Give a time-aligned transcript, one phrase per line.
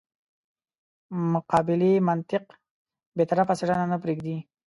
[1.33, 2.45] مقابلې منطق
[3.15, 4.37] بې طرفه څېړنه نه پرېږدي.